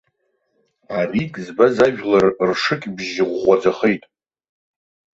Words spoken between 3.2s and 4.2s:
ӷәӷәаӡахеит.